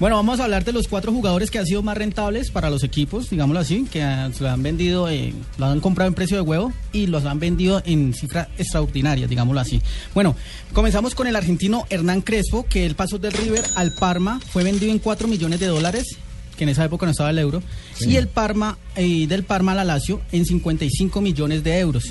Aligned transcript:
Bueno, 0.00 0.14
vamos 0.14 0.38
a 0.38 0.44
hablar 0.44 0.64
de 0.64 0.72
los 0.72 0.86
cuatro 0.86 1.12
jugadores 1.12 1.50
que 1.50 1.58
han 1.58 1.66
sido 1.66 1.82
más 1.82 1.98
rentables 1.98 2.52
para 2.52 2.70
los 2.70 2.84
equipos, 2.84 3.30
digámoslo 3.30 3.58
así, 3.58 3.84
que 3.90 3.98
se 4.32 4.44
lo 4.44 4.48
han 4.48 4.62
vendido, 4.62 5.08
eh, 5.08 5.34
lo 5.58 5.66
han 5.66 5.80
comprado 5.80 6.06
en 6.06 6.14
precio 6.14 6.36
de 6.36 6.42
huevo 6.42 6.72
y 6.92 7.08
los 7.08 7.24
han 7.24 7.40
vendido 7.40 7.82
en 7.84 8.14
cifras 8.14 8.46
extraordinarias, 8.58 9.28
digámoslo 9.28 9.60
así. 9.60 9.82
Bueno, 10.14 10.36
comenzamos 10.72 11.16
con 11.16 11.26
el 11.26 11.34
argentino 11.34 11.84
Hernán 11.90 12.20
Crespo, 12.20 12.64
que 12.64 12.86
el 12.86 12.94
paso 12.94 13.18
del 13.18 13.32
River 13.32 13.64
al 13.74 13.92
Parma 13.92 14.40
fue 14.52 14.62
vendido 14.62 14.92
en 14.92 15.00
4 15.00 15.26
millones 15.26 15.58
de 15.58 15.66
dólares, 15.66 16.16
que 16.56 16.62
en 16.62 16.70
esa 16.70 16.84
época 16.84 17.04
no 17.04 17.10
estaba 17.10 17.30
el 17.30 17.38
euro, 17.40 17.60
y 17.98 18.14
el 18.14 18.28
Parma, 18.28 18.78
eh, 18.94 19.26
del 19.26 19.42
Parma 19.42 19.72
al 19.72 19.84
Lazio 19.84 20.20
en 20.30 20.46
55 20.46 21.20
millones 21.20 21.64
de 21.64 21.76
euros. 21.76 22.04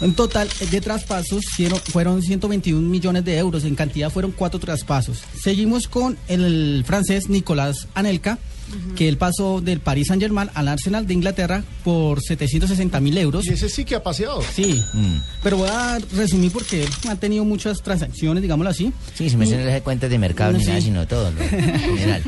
En 0.00 0.14
total 0.14 0.48
eh, 0.60 0.66
de 0.70 0.80
traspasos 0.80 1.44
fueron- 1.56 1.80
fueron 1.80 2.22
121 2.22 2.88
millones 2.88 3.24
de 3.24 3.38
euros, 3.38 3.64
en 3.64 3.74
cantidad 3.74 4.10
fueron 4.10 4.32
cuatro 4.32 4.58
traspasos. 4.60 5.22
Seguimos 5.42 5.88
con 5.88 6.16
el 6.28 6.82
francés 6.86 7.28
Nicolás 7.28 7.88
Anelka, 7.94 8.38
que 8.96 9.08
él 9.08 9.18
pasó 9.18 9.60
del 9.60 9.78
Paris 9.80 10.08
Saint 10.08 10.22
Germain 10.22 10.50
al 10.54 10.68
Arsenal 10.68 11.06
de 11.06 11.14
Inglaterra 11.14 11.62
por 11.84 12.20
760 12.22 12.98
mil 13.00 13.16
euros. 13.18 13.46
Y 13.46 13.50
ese 13.50 13.68
sí 13.68 13.84
que 13.84 13.94
ha 13.94 14.02
paseado. 14.02 14.42
Sí, 14.54 14.82
pero 15.42 15.58
voy 15.58 15.68
a 15.70 15.98
resumir 16.16 16.50
porque 16.50 16.86
ha 17.08 17.14
tenido 17.16 17.44
muchas 17.44 17.82
transacciones, 17.82 18.42
digámoslo 18.42 18.70
así. 18.70 18.92
Sí, 19.14 19.30
si 19.30 19.36
me 19.36 19.46
les 19.46 19.64
da 19.66 19.80
cuentas 19.82 20.10
de 20.10 20.18
mercado 20.18 20.52
ni 20.54 20.60
Sí. 20.60 20.66
nada, 20.68 20.80
sino 20.80 21.06
todo, 21.06 21.30
lo 21.30 21.38
general. 21.48 22.22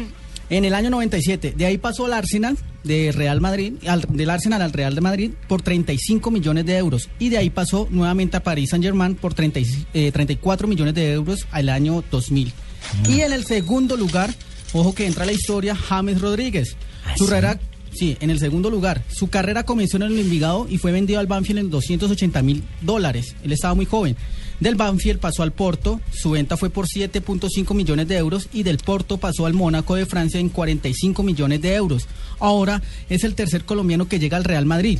En 0.49 0.65
el 0.65 0.75
año 0.75 0.91
97, 0.91 1.55
de 1.57 1.67
ahí 1.67 1.79
pasó 1.79 2.05
al 2.05 2.13
Arsenal 2.13 2.57
de 2.87 3.13
Real 3.13 3.41
Madrid, 3.41 3.75
al- 3.87 4.07
del 4.09 4.31
Arsenal 4.31 4.63
al 4.63 4.73
Real 4.73 4.95
de 4.95 5.01
Madrid 5.01 5.31
por 5.49 5.63
35 5.63 6.31
millones 6.31 6.65
de 6.67 6.77
euros 6.77 7.09
y 7.19 7.29
de 7.29 7.39
ahí 7.39 7.51
pasó 7.51 7.89
nuevamente 7.91 8.37
a 8.37 8.43
París 8.43 8.71
Saint 8.71 8.85
Germain 8.85 9.15
por 9.15 9.35
30 9.35 9.61
y- 9.61 9.67
eh, 9.95 10.13
34 10.13 10.67
millones 10.69 10.95
de 10.95 11.13
euros 11.13 11.47
al 11.51 11.69
año 11.69 12.03
2000. 12.11 12.53
Y 13.09 13.21
en 13.21 13.33
el 13.33 13.45
segundo 13.45 13.97
lugar, 13.97 14.33
ojo 14.73 14.95
que 14.95 15.07
entra 15.07 15.25
la 15.27 15.33
historia, 15.33 15.75
James 15.75 16.21
Rodríguez. 16.21 16.77
¿Ah, 17.05 17.15
Su 17.17 17.25
sí? 17.25 17.31
Sí, 17.93 18.17
en 18.21 18.31
el 18.31 18.39
segundo 18.39 18.71
lugar. 18.71 19.03
Su 19.09 19.29
carrera 19.29 19.65
comenzó 19.65 19.97
en 19.97 20.05
el 20.05 20.19
Envigado 20.19 20.67
y 20.69 20.79
fue 20.79 20.93
vendido 20.93 21.21
al 21.21 21.27
Banfield 21.27 21.59
en 21.61 21.71
280 21.71 22.43
mil 22.43 22.63
dólares. 22.83 23.37
Él 23.43 23.53
estaba 23.53 23.75
muy 23.75 23.87
joven. 23.87 24.17
Del 24.61 24.75
Banfield 24.75 25.21
pasó 25.21 25.43
al 25.43 25.53
Porto, 25.53 26.01
su 26.11 26.31
venta 26.31 26.57
fue 26.57 26.71
por 26.71 26.87
7.5 26.87 27.75
millones 27.75 28.09
de 28.09 28.17
euros 28.17 28.49
y 28.55 28.63
del 28.63 28.79
Porto 28.79 29.19
pasó 29.19 29.45
al 29.45 29.53
Mónaco 29.53 29.97
de 29.97 30.07
Francia 30.07 30.41
en 30.41 30.49
45 30.49 31.23
millones 31.23 31.61
de 31.61 31.75
euros. 31.75 32.07
Ahora 32.39 32.83
es 33.11 33.25
el 33.25 33.35
tercer 33.35 33.65
colombiano 33.65 34.09
que 34.09 34.19
llega 34.19 34.39
al 34.39 34.45
Real 34.45 34.65
Madrid. 34.65 34.99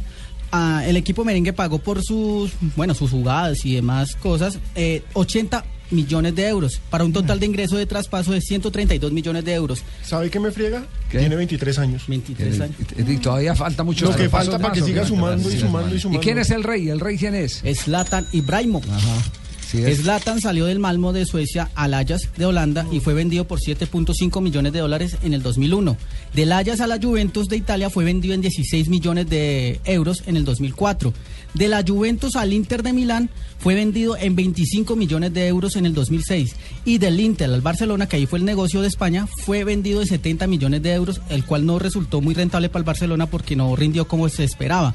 Ah, 0.53 0.85
el 0.87 0.97
equipo 0.97 1.25
merengue 1.25 1.53
pagó 1.53 1.79
por 1.79 2.03
sus, 2.05 2.53
bueno, 2.77 2.95
sus 2.95 3.11
jugadas 3.11 3.65
y 3.65 3.75
demás 3.75 4.15
cosas 4.17 4.59
eh, 4.75 5.03
80 5.15 5.65
millones 5.91 6.35
de 6.35 6.49
euros 6.49 6.81
para 6.91 7.05
un 7.05 7.13
total 7.13 7.39
de 7.41 7.47
ingreso 7.47 7.77
de 7.77 7.87
traspaso 7.87 8.33
de 8.33 8.41
132 8.41 9.13
millones 9.13 9.45
de 9.45 9.55
euros. 9.55 9.83
¿Sabe 10.03 10.31
qué 10.31 10.41
me 10.41 10.51
friega? 10.51 10.85
¿Qué? 11.11 11.19
Tiene 11.19 11.37
23 11.37 11.79
años. 11.79 12.03
23 12.09 12.61
años. 12.61 12.77
Y- 12.99 13.13
y 13.13 13.17
todavía 13.19 13.55
falta 13.55 13.85
mucho. 13.85 14.07
Lo 14.07 14.17
que 14.17 14.29
falta 14.29 14.59
para 14.59 14.73
que 14.75 14.83
siga 14.83 15.07
sumando 15.07 15.51
y 15.51 15.59
sumando 15.59 15.95
y 15.95 15.99
¿Y 15.99 16.01
sumando. 16.01 16.21
quién 16.21 16.39
es 16.39 16.51
el 16.51 16.65
rey? 16.65 16.89
¿El 16.89 17.01
rey 17.01 17.17
quién 17.17 17.35
es? 17.35 17.63
Zlatan 17.85 18.27
Ibrahimovic. 18.33 18.91
Ajá. 18.91 19.23
Zlatan 19.67 20.41
salió 20.41 20.67
del 20.67 20.79
Malmo 20.79 21.13
de 21.13 21.27
Suecia 21.27 21.71
al 21.75 21.95
Ajax 21.95 22.31
de 22.37 22.47
Holanda 22.47 22.87
y 22.93 23.01
fue 23.01 23.15
vendido 23.15 23.47
por 23.47 23.59
7.5 23.59 24.41
millones 24.41 24.73
de 24.73 24.79
dólares 24.79 25.17
en 25.23 25.35
el 25.35 25.43
2001. 25.43 25.97
Del 26.35 26.53
Ajax 26.53 26.81
a 26.81 26.87
la 26.87 27.01
Juventus 27.01 27.49
de 27.49 27.57
Italia 27.57 27.91
fue 27.91 28.05
vendido 28.05 28.35
en 28.35 28.41
16 28.41 28.89
millones 28.89 29.29
de 29.29 29.81
euros 29.85 30.23
en 30.27 30.37
el 30.37 30.45
2004. 30.45 31.13
De 31.55 31.69
la 31.69 31.83
Juventus 31.87 32.37
al 32.37 32.53
Inter 32.53 32.83
de 32.83 32.93
Milán 32.93 33.31
fue 33.59 33.75
vendido 33.75 34.17
en 34.17 34.37
25 34.37 34.95
millones 34.95 35.33
de 35.33 35.47
euros 35.49 35.77
en 35.77 35.87
el 35.87 35.95
2006. 35.95 36.55
Y 36.85 36.99
del 36.99 37.19
Inter 37.19 37.51
al 37.51 37.61
Barcelona, 37.63 38.09
que 38.09 38.17
ahí 38.17 38.27
fue 38.27 38.39
el 38.39 38.45
negocio 38.45 38.83
de 38.83 38.89
España, 38.89 39.27
fue 39.45 39.65
vendido 39.65 40.01
en 40.01 40.07
70 40.07 40.47
millones 40.47 40.83
de 40.83 40.93
euros, 40.93 41.21
el 41.31 41.45
cual 41.45 41.67
no 41.67 41.79
resultó 41.79 42.21
muy 42.21 42.35
rentable 42.35 42.69
para 42.69 42.81
el 42.81 42.87
Barcelona 42.87 43.27
porque 43.27 43.57
no 43.57 43.75
rindió 43.75 44.07
como 44.07 44.29
se 44.29 44.45
esperaba 44.45 44.95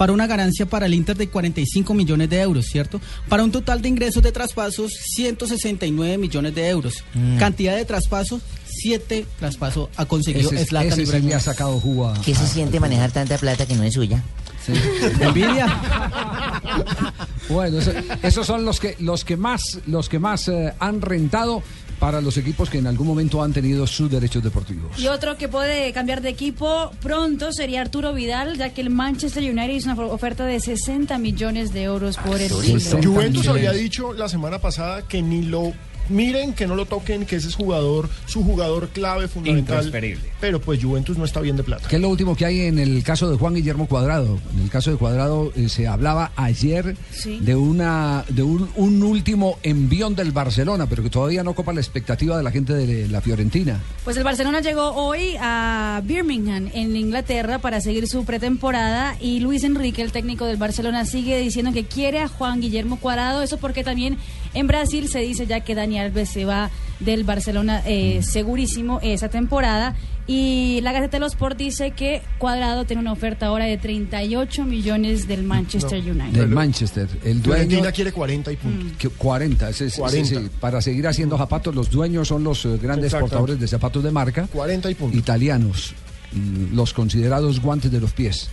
para 0.00 0.14
una 0.14 0.26
ganancia 0.26 0.64
para 0.64 0.86
el 0.86 0.94
Inter 0.94 1.14
de 1.14 1.28
45 1.28 1.92
millones 1.92 2.30
de 2.30 2.40
euros, 2.40 2.64
¿cierto? 2.64 3.02
Para 3.28 3.44
un 3.44 3.52
total 3.52 3.82
de 3.82 3.90
ingresos 3.90 4.22
de 4.22 4.32
traspasos, 4.32 4.92
169 5.14 6.16
millones 6.16 6.54
de 6.54 6.68
euros. 6.70 7.04
Mm. 7.12 7.36
Cantidad 7.36 7.76
de 7.76 7.84
traspasos, 7.84 8.40
7 8.66 9.26
traspasos 9.38 9.90
ha 9.96 10.06
conseguido 10.06 10.50
Ese, 10.52 10.64
Zlatan 10.64 10.98
ese 11.00 11.20
sí 11.20 11.32
ha 11.34 11.38
sacado 11.38 11.78
jugo 11.78 12.08
a- 12.08 12.18
¿Qué 12.22 12.34
se 12.34 12.46
siente 12.46 12.80
manejar 12.80 13.12
tanta 13.12 13.36
plata 13.36 13.66
que 13.66 13.74
no 13.74 13.82
es 13.82 13.92
suya? 13.92 14.24
Sí. 14.64 14.72
Envidia. 15.20 15.66
Bueno, 17.50 17.80
eso- 17.80 17.92
esos 18.22 18.46
son 18.46 18.64
los 18.64 18.80
que 18.80 18.96
los 19.00 19.22
que 19.26 19.36
más 19.36 19.80
los 19.86 20.08
que 20.08 20.18
más 20.18 20.48
eh, 20.48 20.72
han 20.78 21.02
rentado 21.02 21.62
para 22.00 22.20
los 22.22 22.36
equipos 22.38 22.70
que 22.70 22.78
en 22.78 22.86
algún 22.86 23.06
momento 23.06 23.42
han 23.42 23.52
tenido 23.52 23.86
sus 23.86 24.10
derechos 24.10 24.42
deportivos. 24.42 24.98
Y 24.98 25.06
otro 25.06 25.36
que 25.36 25.48
puede 25.48 25.92
cambiar 25.92 26.22
de 26.22 26.30
equipo 26.30 26.90
pronto 27.02 27.52
sería 27.52 27.82
Arturo 27.82 28.14
Vidal, 28.14 28.56
ya 28.56 28.70
que 28.70 28.80
el 28.80 28.88
Manchester 28.88 29.42
United 29.42 29.74
hizo 29.74 29.92
una 29.92 30.06
oferta 30.06 30.46
de 30.46 30.58
60 30.58 31.18
millones 31.18 31.72
de 31.74 31.82
euros 31.82 32.16
por 32.16 32.40
el 32.40 32.50
chileno. 32.50 33.02
Juventus 33.02 33.42
millones. 33.42 33.48
había 33.48 33.72
dicho 33.72 34.14
la 34.14 34.28
semana 34.30 34.58
pasada 34.58 35.02
que 35.02 35.20
ni 35.20 35.42
lo 35.42 35.74
miren, 36.10 36.52
que 36.52 36.66
no 36.66 36.74
lo 36.74 36.86
toquen, 36.86 37.24
que 37.26 37.36
ese 37.36 37.48
es 37.48 37.54
jugador, 37.54 38.08
su 38.26 38.42
jugador 38.44 38.88
clave, 38.88 39.28
fundamental. 39.28 39.90
Pero 40.40 40.60
pues 40.60 40.82
Juventus 40.82 41.16
no 41.16 41.24
está 41.24 41.40
bien 41.40 41.56
de 41.56 41.62
plata. 41.62 41.88
¿Qué 41.88 41.96
es 41.96 42.02
lo 42.02 42.08
último 42.08 42.36
que 42.36 42.44
hay 42.44 42.60
en 42.62 42.78
el 42.78 43.02
caso 43.02 43.30
de 43.30 43.36
Juan 43.36 43.54
Guillermo 43.54 43.86
Cuadrado? 43.86 44.38
En 44.54 44.62
el 44.62 44.70
caso 44.70 44.90
de 44.90 44.96
Cuadrado 44.96 45.52
eh, 45.56 45.68
se 45.68 45.86
hablaba 45.86 46.32
ayer 46.36 46.96
Sí. 47.12 47.38
de 47.40 47.54
una 47.56 48.24
de 48.28 48.42
un, 48.42 48.68
un 48.76 49.02
último 49.02 49.58
envión 49.62 50.14
del 50.14 50.32
Barcelona, 50.32 50.86
pero 50.86 51.02
que 51.02 51.10
todavía 51.10 51.42
no 51.44 51.54
copa 51.54 51.72
la 51.72 51.80
expectativa 51.80 52.36
de 52.36 52.42
la 52.42 52.50
gente 52.50 52.72
de 52.74 53.08
la 53.08 53.20
Fiorentina. 53.20 53.80
Pues 54.04 54.16
el 54.16 54.24
Barcelona 54.24 54.60
llegó 54.60 54.90
hoy 54.92 55.36
a 55.40 56.00
Birmingham, 56.04 56.70
en 56.72 56.96
Inglaterra, 56.96 57.58
para 57.58 57.80
seguir 57.80 58.08
su 58.08 58.24
pretemporada 58.24 59.16
y 59.20 59.40
Luis 59.40 59.62
Enrique, 59.64 60.02
el 60.02 60.12
técnico 60.12 60.46
del 60.46 60.56
Barcelona, 60.56 61.04
sigue 61.04 61.38
diciendo 61.38 61.72
que 61.72 61.84
quiere 61.84 62.18
a 62.20 62.28
Juan 62.28 62.60
Guillermo 62.60 62.98
Cuadrado. 62.98 63.42
Eso 63.42 63.58
porque 63.58 63.84
también 63.84 64.16
en 64.54 64.66
Brasil 64.66 65.08
se 65.08 65.20
dice 65.20 65.46
ya 65.46 65.60
que 65.60 65.74
Dani 65.74 65.99
Alves 66.00 66.28
se 66.30 66.44
va 66.44 66.70
del 66.98 67.24
Barcelona 67.24 67.82
eh, 67.86 68.20
segurísimo 68.22 68.98
esa 69.02 69.28
temporada. 69.28 69.94
Y 70.26 70.80
la 70.82 70.92
Gaceta 70.92 71.16
de 71.16 71.20
los 71.20 71.32
Sport 71.32 71.56
dice 71.58 71.90
que 71.90 72.22
Cuadrado 72.38 72.84
tiene 72.84 73.00
una 73.02 73.10
oferta 73.12 73.46
ahora 73.46 73.64
de 73.64 73.78
38 73.78 74.64
millones 74.64 75.26
del 75.26 75.42
Manchester 75.42 75.98
United. 75.98 76.38
Del 76.38 76.48
Manchester. 76.48 77.08
El 77.24 77.42
dueño 77.42 77.62
Fiorentina 77.64 77.90
quiere 77.92 78.12
40 78.12 78.52
y 78.52 78.56
punto. 78.56 78.84
Mm. 78.84 78.90
que 78.96 79.08
40, 79.08 79.70
ese 79.70 79.86
es- 79.86 79.96
40. 79.96 80.28
sí, 80.28 80.36
sí, 80.36 80.50
para 80.60 80.80
seguir 80.80 81.08
haciendo 81.08 81.36
zapatos, 81.36 81.74
los 81.74 81.90
dueños 81.90 82.28
son 82.28 82.44
los 82.44 82.64
eh, 82.64 82.78
grandes 82.80 83.12
portadores 83.12 83.58
de 83.58 83.66
zapatos 83.66 84.04
de 84.04 84.10
marca 84.12 84.46
40 84.52 84.90
y 84.90 84.94
punto. 84.94 85.16
italianos, 85.18 85.94
mm, 86.32 86.76
los 86.76 86.92
considerados 86.92 87.60
guantes 87.60 87.90
de 87.90 87.98
los 88.00 88.12
pies, 88.12 88.50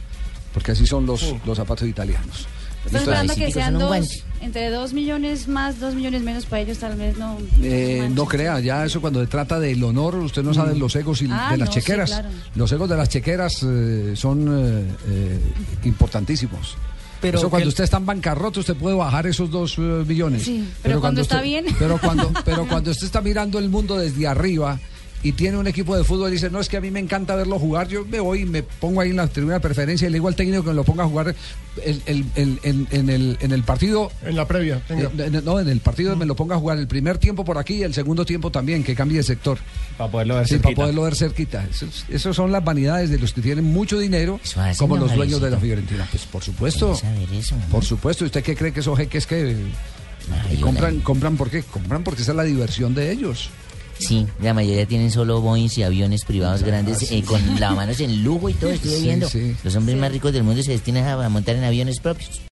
porque 0.56 0.72
así 0.72 0.88
son 0.88 1.06
los, 1.06 1.20
Sí. 1.20 1.36
los 1.46 1.58
zapatos 1.58 1.88
italianos. 1.88 2.48
Esperando 2.92 3.36
que 3.36 3.52
sean 3.52 3.78
dos, 3.78 4.24
entre 4.42 4.70
dos 4.70 4.94
millones 4.94 5.48
más, 5.48 5.80
dos 5.80 5.96
millones 5.96 6.22
menos 6.22 6.46
para 6.46 6.62
ellos, 6.62 6.78
tal 6.78 6.96
vez 6.98 7.18
no. 7.18 7.38
Eh, 7.62 7.98
no 8.00 8.04
Manchester. 8.10 8.28
crea, 8.28 8.60
ya 8.60 8.86
eso 8.86 9.02
cuando 9.02 9.20
se 9.22 9.28
trata 9.28 9.60
del 9.60 9.84
honor, 9.84 10.16
usted 10.16 10.44
no 10.44 10.54
sabe 10.54 10.76
los 10.78 10.96
egos 10.96 11.22
y- 11.22 11.28
Ah, 11.32 11.50
de 11.52 11.58
las 11.58 11.70
no, 11.70 11.74
sí, 11.74 11.80
chequeras. 11.80 12.10
claro. 12.12 12.30
Los 12.56 12.72
egos 12.72 12.90
de 12.90 12.98
las 12.98 13.10
chequeras 13.10 13.64
eh, 13.64 14.14
son 14.16 14.48
eh, 14.50 14.84
eh, 15.10 15.40
importantísimos. 15.84 16.76
Pero 17.20 17.40
eso 17.40 17.50
cuando 17.50 17.68
usted 17.70 17.84
está 17.84 17.98
en 17.98 18.06
bancarrota, 18.06 18.60
usted 18.60 18.76
puede 18.76 18.96
bajar 18.96 19.26
esos 19.26 19.50
dos 19.50 19.76
eh, 19.80 19.82
millones. 19.82 20.44
Sí, 20.44 20.64
pero 20.84 21.00
cuando 21.02 21.22
está 21.22 21.38
usted- 21.38 21.46
bien. 21.48 21.66
Pero 21.80 21.98
cuando, 22.00 22.32
pero 22.46 22.68
cuando 22.68 22.92
usted 22.92 23.08
está 23.08 23.22
mirando 23.22 23.58
el 23.58 23.70
mundo 23.70 23.98
desde 23.98 24.28
arriba 24.28 24.80
y 25.24 25.32
tiene 25.32 25.58
un 25.58 25.66
equipo 25.68 25.98
de 25.98 26.04
fútbol 26.04 26.30
y 26.30 26.34
dice, 26.34 26.50
no, 26.50 26.60
es 26.60 26.70
que 26.70 26.78
a 26.78 26.82
mí 26.82 26.92
me 26.92 27.00
encanta 27.00 27.36
verlo 27.36 27.58
jugar, 27.60 27.88
yo 27.88 28.06
me 28.06 28.20
voy 28.20 28.42
y 28.42 28.46
me 28.46 28.62
pongo 28.64 29.02
ahí 29.02 29.10
en 29.10 29.16
la 29.18 29.28
tribuna 29.28 29.56
de 29.56 29.60
preferencia 29.62 30.08
y 30.08 30.12
le 30.12 30.18
digo 30.18 30.28
al 30.28 30.36
técnico 30.36 30.64
que 30.64 30.70
me 30.70 30.76
lo 30.76 30.84
ponga 30.84 31.04
a 31.04 31.08
jugar 31.08 31.36
el- 31.84 32.02
el- 32.06 32.26
el- 32.36 32.60
en, 32.64 32.88
en 32.92 33.10
el, 33.10 33.38
en 33.42 33.52
el 33.52 33.64
partido 33.64 34.12
En 34.24 34.36
la 34.36 34.48
previa. 34.48 34.82
venga. 34.88 35.06
eh, 35.18 35.32
en- 35.34 35.44
no, 35.46 35.60
en 35.60 35.70
el 35.70 35.80
partido 35.80 36.16
me 36.16 36.26
lo 36.26 36.36
ponga 36.36 36.56
a 36.56 36.60
jugar 36.60 36.78
el 36.78 36.88
primer 36.88 37.18
tiempo 37.18 37.44
por 37.44 37.58
aquí 37.58 37.76
y 37.76 37.84
el 37.84 37.94
segundo 37.94 38.26
tiempo 38.26 38.52
también, 38.52 38.84
que 38.84 38.96
cambie 38.96 39.18
de 39.18 39.24
sector. 39.24 39.58
Para 39.98 40.12
poderlo 40.12 40.36
ver 40.36 40.48
Sí, 40.48 40.58
para 40.60 40.76
poderlo 40.76 41.02
ver 41.04 41.16
cerquita. 41.16 41.66
Esos, 41.70 42.06
esos 42.10 42.36
son 42.36 42.52
las 42.52 42.64
vanidades 42.64 43.10
de 43.10 43.18
los 43.20 43.34
que 43.34 43.42
tienen 43.42 43.66
mucho 43.66 43.98
dinero, 44.00 44.40
como 44.78 44.98
los 44.98 45.14
dueños 45.16 45.42
de 45.42 45.50
la. 45.52 45.58
Fiorentina. 45.58 46.08
Pues 46.12 46.24
por 46.26 46.44
supuesto, 46.44 46.94
eso, 46.94 47.56
¿no? 47.56 47.66
por 47.72 47.84
supuesto. 47.84 48.24
¿Usted 48.26 48.44
qué 48.44 48.56
cree 48.56 48.72
que 48.72 48.80
esos 48.82 48.98
jeques 48.98 49.26
que 49.26 49.56
Ay, 50.50 50.58
compran, 50.58 51.00
compran 51.00 51.36
por 51.38 51.50
qué? 51.50 51.64
Compran 51.64 52.04
porque 52.04 52.22
esa 52.22 52.32
es 52.32 52.36
la 52.38 52.44
diversión 52.44 52.94
de 52.94 53.12
ellos. 53.12 53.50
Sí, 54.00 54.28
la 54.42 54.54
mayoría 54.54 54.86
tienen 54.86 55.12
solo 55.12 55.42
Boeing 55.42 55.70
y 55.76 55.84
aviones 55.84 56.24
privados 56.26 56.64
grandes 56.64 57.12
eh, 57.12 57.24
con 57.26 57.42
lavamanos 57.60 58.00
en 58.00 58.24
lujo 58.24 58.50
y 58.50 58.54
todo, 58.54 58.70
estuve 58.70 58.96
Sí, 58.98 59.04
viendo. 59.04 59.28
sí. 59.30 59.56
Los 59.64 59.76
hombres 59.76 59.98
más 59.98 60.12
ricos 60.12 60.34
del 60.34 60.44
mundo 60.44 60.62
se 60.62 60.72
destinan 60.72 61.08
a 61.08 61.30
montar 61.30 61.56
en 61.56 61.64
aviones 61.64 62.00
propios. 62.00 62.42